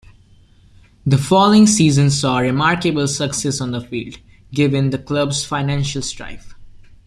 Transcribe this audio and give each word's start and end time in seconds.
The 1.05 1.19
following 1.19 1.67
season 1.67 2.09
saw 2.09 2.39
remarkable 2.39 3.07
success 3.07 3.61
on 3.61 3.69
the 3.69 3.81
field, 3.81 4.17
given 4.51 4.89
the 4.89 4.97
club's 4.97 5.45
financial 5.45 6.01
strife. 6.01 6.55